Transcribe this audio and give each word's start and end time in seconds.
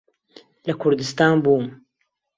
لە 0.67 0.73
کوردستان 0.81 1.35
بووم. 1.43 1.65